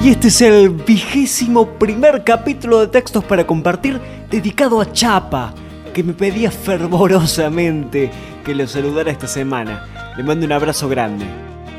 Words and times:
Y 0.00 0.10
este 0.10 0.28
es 0.28 0.40
el 0.42 0.70
vigésimo 0.70 1.70
primer 1.70 2.22
capítulo 2.22 2.78
de 2.78 2.86
textos 2.86 3.24
para 3.24 3.44
compartir 3.44 4.00
dedicado 4.30 4.80
a 4.80 4.92
Chapa, 4.92 5.52
que 5.92 6.04
me 6.04 6.12
pedía 6.12 6.52
fervorosamente 6.52 8.08
que 8.44 8.54
lo 8.54 8.68
saludara 8.68 9.10
esta 9.10 9.26
semana. 9.26 10.14
Le 10.16 10.22
mando 10.22 10.46
un 10.46 10.52
abrazo 10.52 10.88
grande. 10.88 11.26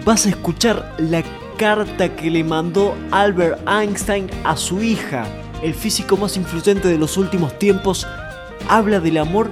Vas 0.04 0.26
a 0.26 0.30
escuchar 0.30 0.96
la 0.98 1.24
carta 1.58 2.14
que 2.14 2.30
le 2.30 2.44
mandó 2.44 2.94
Albert 3.12 3.66
Einstein 3.66 4.30
a 4.44 4.58
su 4.58 4.84
hija. 4.84 5.26
El 5.64 5.74
físico 5.74 6.18
más 6.18 6.36
influyente 6.36 6.90
de 6.90 6.98
los 6.98 7.16
últimos 7.16 7.58
tiempos 7.58 8.06
habla 8.68 9.00
del 9.00 9.18
amor 9.18 9.50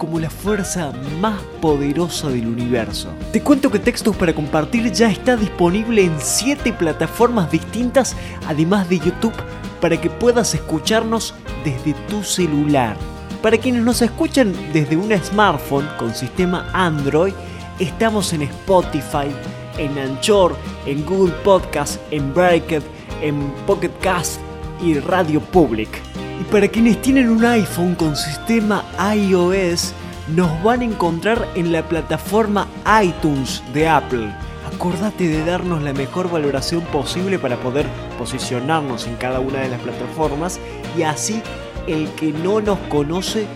como 0.00 0.18
la 0.18 0.30
fuerza 0.30 0.92
más 1.20 1.42
poderosa 1.60 2.30
del 2.30 2.46
universo. 2.46 3.10
Te 3.34 3.42
cuento 3.42 3.70
que 3.70 3.78
Textos 3.78 4.16
para 4.16 4.34
Compartir 4.34 4.90
ya 4.90 5.10
está 5.10 5.36
disponible 5.36 6.02
en 6.02 6.14
7 6.18 6.72
plataformas 6.72 7.50
distintas, 7.50 8.16
además 8.48 8.88
de 8.88 8.98
YouTube, 8.98 9.34
para 9.78 10.00
que 10.00 10.08
puedas 10.08 10.54
escucharnos 10.54 11.34
desde 11.66 11.92
tu 12.08 12.24
celular. 12.24 12.96
Para 13.42 13.58
quienes 13.58 13.82
nos 13.82 14.00
escuchan 14.00 14.54
desde 14.72 14.96
un 14.96 15.12
smartphone 15.22 15.86
con 15.98 16.14
sistema 16.14 16.66
Android, 16.72 17.34
estamos 17.78 18.32
en 18.32 18.40
Spotify, 18.42 19.28
en 19.76 19.98
Anchor, 19.98 20.56
en 20.86 21.04
Google 21.04 21.34
Podcast, 21.44 22.00
en 22.10 22.32
Breakit, 22.32 22.82
en 23.20 23.52
Pocket 23.66 23.92
Cast 24.00 24.40
y 24.82 24.94
Radio 24.94 25.40
Public. 25.40 26.09
Y 26.40 26.44
para 26.44 26.68
quienes 26.68 27.00
tienen 27.02 27.28
un 27.28 27.44
iPhone 27.44 27.94
con 27.94 28.16
sistema 28.16 28.84
iOS, 29.14 29.92
nos 30.34 30.62
van 30.62 30.80
a 30.80 30.84
encontrar 30.84 31.46
en 31.54 31.70
la 31.70 31.82
plataforma 31.82 32.66
iTunes 33.02 33.62
de 33.74 33.88
Apple. 33.88 34.32
Acordate 34.74 35.28
de 35.28 35.44
darnos 35.44 35.82
la 35.82 35.92
mejor 35.92 36.30
valoración 36.30 36.82
posible 36.84 37.38
para 37.38 37.56
poder 37.56 37.86
posicionarnos 38.18 39.06
en 39.06 39.16
cada 39.16 39.40
una 39.40 39.60
de 39.60 39.68
las 39.68 39.80
plataformas 39.80 40.58
y 40.96 41.02
así 41.02 41.42
el 41.86 42.08
que 42.10 42.32
no 42.32 42.60
nos 42.60 42.78
conoce 42.88 43.46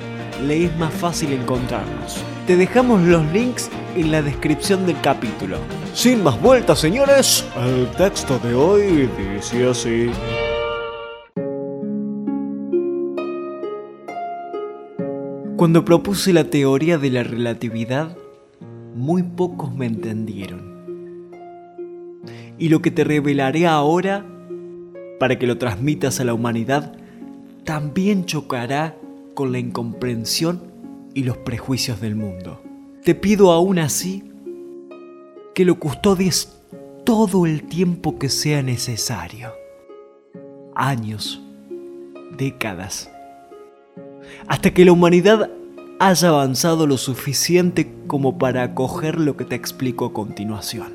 le 0.46 0.64
es 0.64 0.76
más 0.76 0.92
fácil 0.92 1.32
encontrarnos. 1.32 2.22
Te 2.46 2.56
dejamos 2.56 3.00
los 3.02 3.24
links 3.32 3.70
en 3.96 4.10
la 4.10 4.20
descripción 4.20 4.84
del 4.84 5.00
capítulo. 5.00 5.58
Sin 5.94 6.22
más 6.22 6.40
vueltas, 6.42 6.80
señores, 6.80 7.46
el 7.56 7.86
texto 7.92 8.38
de 8.40 8.54
hoy 8.54 9.08
dice 9.16 9.68
así. 9.68 10.10
Cuando 15.56 15.84
propuse 15.84 16.32
la 16.32 16.50
teoría 16.50 16.98
de 16.98 17.10
la 17.10 17.22
relatividad, 17.22 18.16
muy 18.96 19.22
pocos 19.22 19.72
me 19.72 19.86
entendieron. 19.86 21.30
Y 22.58 22.70
lo 22.70 22.82
que 22.82 22.90
te 22.90 23.04
revelaré 23.04 23.68
ahora, 23.68 24.26
para 25.20 25.38
que 25.38 25.46
lo 25.46 25.56
transmitas 25.56 26.18
a 26.18 26.24
la 26.24 26.34
humanidad, 26.34 26.96
también 27.62 28.24
chocará 28.24 28.96
con 29.34 29.52
la 29.52 29.60
incomprensión 29.60 30.60
y 31.14 31.22
los 31.22 31.36
prejuicios 31.36 32.00
del 32.00 32.16
mundo. 32.16 32.60
Te 33.04 33.14
pido 33.14 33.52
aún 33.52 33.78
así 33.78 34.24
que 35.54 35.64
lo 35.64 35.78
custodies 35.78 36.52
todo 37.04 37.46
el 37.46 37.62
tiempo 37.62 38.18
que 38.18 38.28
sea 38.28 38.60
necesario. 38.64 39.52
Años, 40.74 41.40
décadas 42.36 43.13
hasta 44.46 44.72
que 44.72 44.84
la 44.84 44.92
humanidad 44.92 45.50
haya 45.98 46.28
avanzado 46.28 46.86
lo 46.86 46.98
suficiente 46.98 47.92
como 48.06 48.38
para 48.38 48.62
acoger 48.62 49.18
lo 49.20 49.36
que 49.36 49.44
te 49.44 49.54
explico 49.54 50.06
a 50.06 50.12
continuación. 50.12 50.92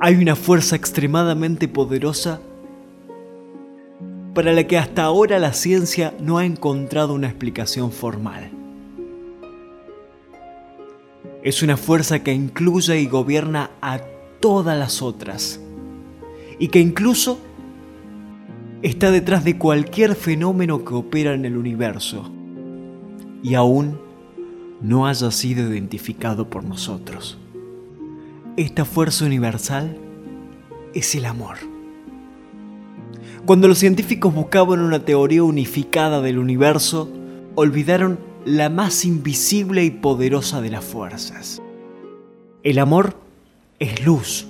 Hay 0.00 0.14
una 0.14 0.36
fuerza 0.36 0.76
extremadamente 0.76 1.66
poderosa 1.66 2.40
para 4.34 4.52
la 4.52 4.64
que 4.64 4.78
hasta 4.78 5.02
ahora 5.02 5.40
la 5.40 5.52
ciencia 5.52 6.14
no 6.20 6.38
ha 6.38 6.44
encontrado 6.44 7.14
una 7.14 7.26
explicación 7.26 7.90
formal. 7.90 8.52
Es 11.42 11.62
una 11.62 11.76
fuerza 11.76 12.22
que 12.22 12.32
incluye 12.32 13.00
y 13.00 13.06
gobierna 13.06 13.70
a 13.80 13.98
todas 14.38 14.78
las 14.78 15.02
otras 15.02 15.60
y 16.58 16.68
que 16.68 16.78
incluso 16.78 17.40
está 18.82 19.10
detrás 19.10 19.44
de 19.44 19.58
cualquier 19.58 20.14
fenómeno 20.14 20.84
que 20.84 20.94
opera 20.94 21.34
en 21.34 21.44
el 21.44 21.56
universo 21.56 22.30
y 23.42 23.54
aún 23.54 23.98
no 24.80 25.06
haya 25.06 25.30
sido 25.30 25.68
identificado 25.68 26.48
por 26.48 26.64
nosotros. 26.64 27.38
Esta 28.56 28.84
fuerza 28.84 29.24
universal 29.24 29.96
es 30.94 31.14
el 31.14 31.26
amor. 31.26 31.56
Cuando 33.46 33.66
los 33.66 33.78
científicos 33.78 34.34
buscaban 34.34 34.80
una 34.80 35.04
teoría 35.04 35.42
unificada 35.42 36.20
del 36.20 36.38
universo, 36.38 37.10
olvidaron 37.54 38.18
la 38.44 38.68
más 38.68 39.04
invisible 39.04 39.84
y 39.84 39.90
poderosa 39.90 40.60
de 40.60 40.70
las 40.70 40.84
fuerzas. 40.84 41.60
El 42.62 42.78
amor 42.78 43.16
es 43.78 44.04
luz, 44.04 44.46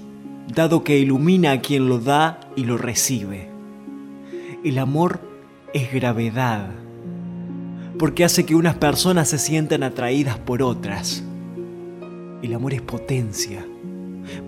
dado 0.54 0.84
que 0.84 0.98
ilumina 0.98 1.52
a 1.52 1.60
quien 1.60 1.88
lo 1.88 1.98
da 1.98 2.40
y 2.56 2.64
lo 2.64 2.76
recibe. 2.76 3.57
El 4.64 4.78
amor 4.78 5.20
es 5.72 5.92
gravedad, 5.92 6.70
porque 7.96 8.24
hace 8.24 8.44
que 8.44 8.56
unas 8.56 8.74
personas 8.74 9.28
se 9.28 9.38
sientan 9.38 9.84
atraídas 9.84 10.36
por 10.36 10.64
otras. 10.64 11.22
El 12.42 12.52
amor 12.54 12.74
es 12.74 12.82
potencia, 12.82 13.64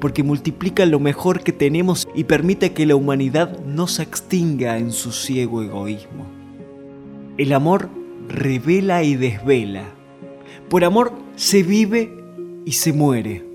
porque 0.01 0.25
multiplica 0.25 0.85
lo 0.85 0.99
mejor 0.99 1.45
que 1.45 1.53
tenemos 1.53 2.09
y 2.13 2.25
permite 2.25 2.73
que 2.73 2.87
la 2.87 2.97
humanidad 2.97 3.61
no 3.65 3.87
se 3.87 4.03
extinga 4.03 4.79
en 4.79 4.91
su 4.91 5.13
ciego 5.13 5.63
egoísmo. 5.63 6.27
El 7.39 7.53
amor 7.53 7.89
revela 8.29 9.05
y 9.05 9.15
desvela. 9.15 9.85
Por 10.69 10.83
amor 10.83 11.13
se 11.37 11.63
vive 11.63 12.13
y 12.65 12.73
se 12.73 12.93
muere. 12.93 13.47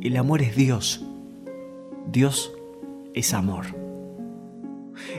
El 0.00 0.16
amor 0.16 0.42
es 0.42 0.56
Dios. 0.56 1.04
Dios 2.10 2.52
es 3.14 3.34
amor. 3.34 3.81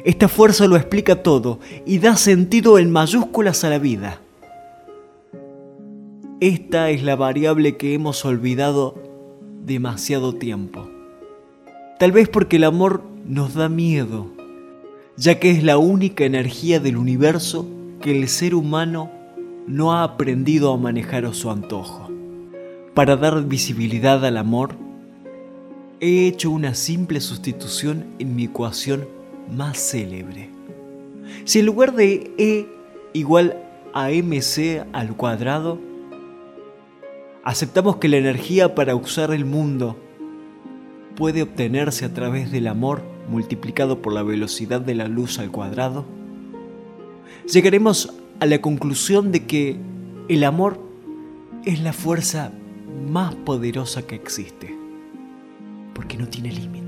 Esta 0.03 0.27
fuerza 0.27 0.67
lo 0.67 0.75
explica 0.75 1.23
todo 1.23 1.59
y 1.85 1.99
da 1.99 2.15
sentido 2.17 2.79
en 2.79 2.91
mayúsculas 2.91 3.63
a 3.63 3.69
la 3.69 3.79
vida. 3.79 4.19
Esta 6.39 6.89
es 6.89 7.03
la 7.03 7.15
variable 7.15 7.77
que 7.77 7.93
hemos 7.93 8.25
olvidado 8.25 8.95
demasiado 9.65 10.35
tiempo. 10.35 10.89
Tal 11.99 12.11
vez 12.11 12.27
porque 12.27 12.57
el 12.57 12.65
amor 12.65 13.03
nos 13.25 13.53
da 13.53 13.69
miedo, 13.69 14.27
ya 15.15 15.39
que 15.39 15.51
es 15.51 15.63
la 15.63 15.77
única 15.77 16.25
energía 16.25 16.79
del 16.79 16.97
universo 16.97 17.65
que 18.01 18.11
el 18.11 18.27
ser 18.27 18.55
humano 18.55 19.09
no 19.67 19.93
ha 19.93 20.03
aprendido 20.03 20.73
a 20.73 20.77
manejar 20.77 21.25
a 21.25 21.33
su 21.33 21.49
antojo. 21.49 22.09
Para 22.93 23.15
dar 23.15 23.45
visibilidad 23.45 24.25
al 24.25 24.35
amor, 24.35 24.75
he 26.01 26.27
hecho 26.27 26.51
una 26.51 26.75
simple 26.75 27.21
sustitución 27.21 28.05
en 28.19 28.35
mi 28.35 28.45
ecuación 28.45 29.07
más 29.51 29.77
célebre. 29.77 30.49
Si 31.45 31.59
en 31.59 31.65
lugar 31.65 31.93
de 31.93 32.31
E 32.37 32.67
igual 33.13 33.57
a 33.93 34.09
mc 34.09 34.85
al 34.91 35.15
cuadrado, 35.15 35.79
aceptamos 37.43 37.97
que 37.97 38.09
la 38.09 38.17
energía 38.17 38.75
para 38.75 38.95
usar 38.95 39.31
el 39.31 39.45
mundo 39.45 39.97
puede 41.15 41.43
obtenerse 41.43 42.05
a 42.05 42.13
través 42.13 42.51
del 42.51 42.67
amor 42.67 43.03
multiplicado 43.29 44.01
por 44.01 44.13
la 44.13 44.23
velocidad 44.23 44.81
de 44.81 44.95
la 44.95 45.07
luz 45.07 45.39
al 45.39 45.51
cuadrado, 45.51 46.05
llegaremos 47.51 48.13
a 48.39 48.45
la 48.45 48.59
conclusión 48.61 49.31
de 49.31 49.45
que 49.45 49.77
el 50.27 50.43
amor 50.43 50.79
es 51.65 51.81
la 51.81 51.93
fuerza 51.93 52.51
más 53.09 53.35
poderosa 53.35 54.01
que 54.05 54.15
existe, 54.15 54.75
porque 55.93 56.17
no 56.17 56.27
tiene 56.27 56.51
límites 56.51 56.82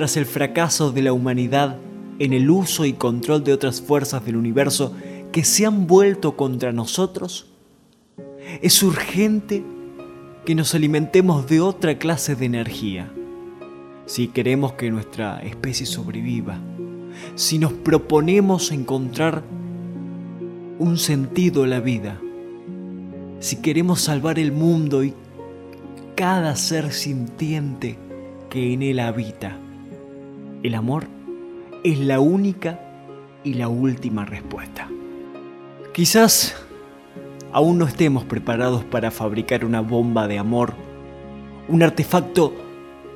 tras 0.00 0.16
el 0.16 0.24
fracaso 0.24 0.92
de 0.92 1.02
la 1.02 1.12
humanidad 1.12 1.76
en 2.18 2.32
el 2.32 2.48
uso 2.48 2.86
y 2.86 2.94
control 2.94 3.44
de 3.44 3.52
otras 3.52 3.82
fuerzas 3.82 4.24
del 4.24 4.36
universo 4.36 4.94
que 5.30 5.44
se 5.44 5.66
han 5.66 5.86
vuelto 5.86 6.38
contra 6.38 6.72
nosotros, 6.72 7.50
es 8.62 8.82
urgente 8.82 9.62
que 10.46 10.54
nos 10.54 10.74
alimentemos 10.74 11.46
de 11.48 11.60
otra 11.60 11.98
clase 11.98 12.34
de 12.34 12.46
energía. 12.46 13.12
Si 14.06 14.28
queremos 14.28 14.72
que 14.72 14.90
nuestra 14.90 15.42
especie 15.42 15.84
sobreviva, 15.84 16.58
si 17.34 17.58
nos 17.58 17.74
proponemos 17.74 18.72
encontrar 18.72 19.42
un 20.78 20.96
sentido 20.96 21.64
a 21.64 21.66
la 21.66 21.80
vida, 21.80 22.18
si 23.38 23.56
queremos 23.56 24.00
salvar 24.00 24.38
el 24.38 24.52
mundo 24.52 25.04
y 25.04 25.12
cada 26.14 26.56
ser 26.56 26.90
sintiente 26.90 27.98
que 28.48 28.72
en 28.72 28.80
él 28.80 28.98
habita, 29.00 29.58
el 30.62 30.74
amor 30.74 31.06
es 31.84 31.98
la 31.98 32.20
única 32.20 32.80
y 33.44 33.54
la 33.54 33.68
última 33.68 34.24
respuesta. 34.24 34.88
Quizás 35.92 36.54
aún 37.52 37.78
no 37.78 37.86
estemos 37.86 38.24
preparados 38.24 38.84
para 38.84 39.10
fabricar 39.10 39.64
una 39.64 39.80
bomba 39.80 40.28
de 40.28 40.38
amor, 40.38 40.74
un 41.68 41.82
artefacto 41.82 42.52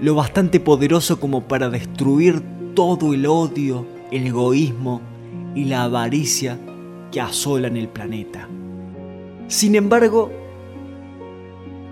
lo 0.01 0.15
bastante 0.15 0.59
poderoso 0.59 1.21
como 1.21 1.43
para 1.45 1.71
destruir 1.71 2.43
todo 2.75 3.15
el 3.15 3.27
odio, 3.27 3.87
el 4.11 4.27
egoísmo 4.27 5.01
y 5.55 5.65
la 5.65 5.85
avaricia 5.85 6.59
que 7.13 7.21
asolan 7.21 7.77
el 7.77 7.89
planeta. 7.89 8.49
Sin 9.47 9.77
embargo, 9.77 10.33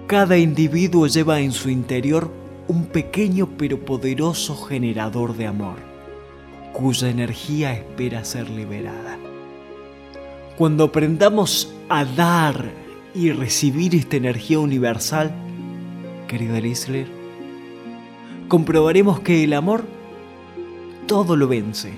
cada 0.08 0.36
individuo 0.36 1.06
lleva 1.06 1.40
en 1.40 1.52
su 1.52 1.70
interior 1.70 2.41
un 2.68 2.86
pequeño 2.86 3.48
pero 3.58 3.78
poderoso 3.78 4.56
generador 4.56 5.36
de 5.36 5.46
amor, 5.46 5.76
cuya 6.72 7.08
energía 7.08 7.72
espera 7.74 8.24
ser 8.24 8.48
liberada. 8.50 9.18
Cuando 10.56 10.84
aprendamos 10.84 11.72
a 11.88 12.04
dar 12.04 12.70
y 13.14 13.30
recibir 13.32 13.94
esta 13.94 14.16
energía 14.16 14.58
universal, 14.58 15.32
querido 16.28 16.56
Elisler, 16.56 17.08
comprobaremos 18.48 19.20
que 19.20 19.44
el 19.44 19.54
amor 19.54 19.84
todo 21.06 21.36
lo 21.36 21.48
vence, 21.48 21.92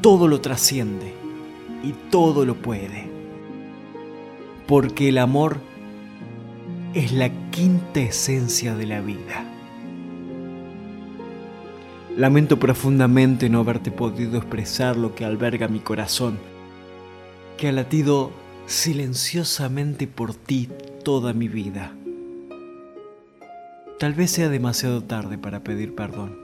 todo 0.00 0.28
lo 0.28 0.40
trasciende 0.40 1.12
y 1.82 1.92
todo 2.10 2.44
lo 2.44 2.54
puede. 2.54 3.10
Porque 4.66 5.08
el 5.08 5.18
amor 5.18 5.58
es 6.94 7.12
la 7.12 7.30
quinta 7.50 8.00
esencia 8.00 8.74
de 8.74 8.86
la 8.86 9.00
vida. 9.00 9.55
Lamento 12.16 12.58
profundamente 12.58 13.50
no 13.50 13.60
haberte 13.60 13.90
podido 13.90 14.38
expresar 14.38 14.96
lo 14.96 15.14
que 15.14 15.26
alberga 15.26 15.68
mi 15.68 15.80
corazón, 15.80 16.38
que 17.58 17.68
ha 17.68 17.72
latido 17.72 18.30
silenciosamente 18.64 20.06
por 20.06 20.34
ti 20.34 20.70
toda 21.04 21.34
mi 21.34 21.48
vida. 21.48 21.92
Tal 23.98 24.14
vez 24.14 24.30
sea 24.30 24.48
demasiado 24.48 25.02
tarde 25.02 25.36
para 25.36 25.60
pedir 25.60 25.94
perdón, 25.94 26.38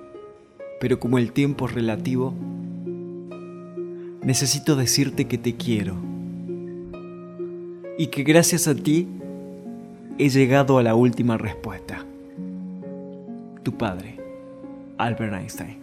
pero 0.79 1.01
como 1.01 1.17
el 1.17 1.33
tiempo 1.33 1.67
es 1.67 1.75
relativo, 1.75 2.35
necesito 4.23 4.77
decirte 4.77 5.27
que 5.27 5.39
te 5.39 5.57
quiero 5.57 5.97
y 7.97 8.09
que 8.09 8.25
gracias 8.25 8.69
a 8.69 8.75
ti 8.75 9.09
he 10.19 10.29
llegado 10.29 10.77
a 10.77 10.83
la 10.83 10.95
última 10.95 11.39
respuesta. 11.39 12.05
Tu 13.63 13.73
padre, 13.79 14.22
Albert 14.99 15.35
Einstein. 15.35 15.83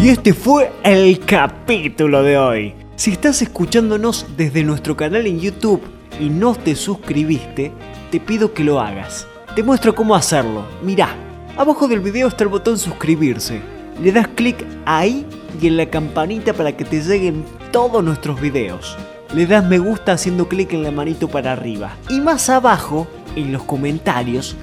Y 0.00 0.10
este 0.10 0.32
fue 0.32 0.70
el 0.84 1.18
capítulo 1.20 2.22
de 2.22 2.38
hoy. 2.38 2.74
Si 2.96 3.10
estás 3.10 3.42
escuchándonos 3.42 4.26
desde 4.36 4.64
nuestro 4.64 4.96
canal 4.96 5.26
en 5.26 5.40
YouTube 5.40 5.82
y 6.20 6.30
no 6.30 6.54
te 6.54 6.76
suscribiste, 6.76 7.72
te 8.10 8.20
pido 8.20 8.54
que 8.54 8.64
lo 8.64 8.80
hagas. 8.80 9.26
Te 9.54 9.62
muestro 9.62 9.94
cómo 9.94 10.14
hacerlo. 10.14 10.64
Mirá, 10.82 11.14
abajo 11.56 11.88
del 11.88 12.00
video 12.00 12.28
está 12.28 12.44
el 12.44 12.50
botón 12.50 12.78
suscribirse. 12.78 13.60
Le 14.00 14.12
das 14.12 14.28
clic 14.28 14.64
ahí 14.86 15.26
y 15.60 15.66
en 15.66 15.76
la 15.76 15.90
campanita 15.90 16.52
para 16.52 16.76
que 16.76 16.84
te 16.84 17.02
lleguen 17.02 17.44
todos 17.72 18.02
nuestros 18.02 18.40
videos. 18.40 18.96
Le 19.34 19.46
das 19.46 19.64
me 19.64 19.78
gusta 19.78 20.12
haciendo 20.12 20.48
clic 20.48 20.72
en 20.72 20.82
la 20.82 20.90
manito 20.90 21.28
para 21.28 21.52
arriba. 21.52 21.96
Y 22.08 22.20
más 22.20 22.48
abajo, 22.48 23.06
en 23.36 23.52
los 23.52 23.62
comentarios, 23.64 24.56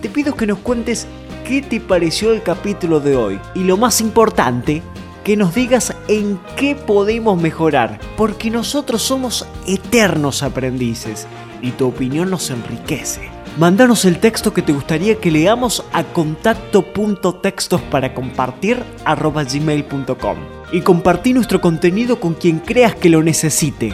te 0.00 0.08
pido 0.08 0.34
que 0.34 0.46
nos 0.46 0.58
cuentes 0.58 1.06
qué 1.46 1.60
te 1.60 1.80
pareció 1.80 2.32
el 2.32 2.42
capítulo 2.42 3.00
de 3.00 3.16
hoy. 3.16 3.40
Y 3.54 3.64
lo 3.64 3.76
más 3.76 4.00
importante, 4.00 4.82
que 5.24 5.36
nos 5.36 5.54
digas 5.54 5.94
en 6.08 6.38
qué 6.56 6.74
podemos 6.74 7.40
mejorar, 7.40 7.98
porque 8.16 8.50
nosotros 8.50 9.02
somos 9.02 9.46
eternos 9.66 10.42
aprendices 10.42 11.26
y 11.60 11.70
tu 11.70 11.88
opinión 11.88 12.30
nos 12.30 12.50
enriquece. 12.50 13.30
Mándanos 13.58 14.04
el 14.04 14.18
texto 14.18 14.54
que 14.54 14.62
te 14.62 14.72
gustaría 14.72 15.16
que 15.16 15.30
leamos 15.30 15.84
a 15.92 16.04
contacto.textos 16.04 17.80
para 17.82 18.14
compartir 18.14 18.82
gmail.com 19.04 20.38
y 20.72 20.80
compartí 20.80 21.34
nuestro 21.34 21.60
contenido 21.60 22.18
con 22.18 22.34
quien 22.34 22.60
creas 22.60 22.94
que 22.94 23.10
lo 23.10 23.22
necesite. 23.22 23.92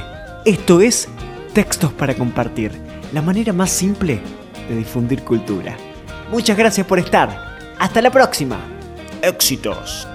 Esto 0.48 0.80
es 0.80 1.06
Textos 1.52 1.92
para 1.92 2.14
Compartir, 2.14 2.72
la 3.12 3.20
manera 3.20 3.52
más 3.52 3.68
simple 3.68 4.18
de 4.66 4.76
difundir 4.76 5.22
cultura. 5.22 5.76
Muchas 6.30 6.56
gracias 6.56 6.86
por 6.86 6.98
estar. 6.98 7.58
Hasta 7.78 8.00
la 8.00 8.10
próxima. 8.10 8.58
Éxitos. 9.20 10.08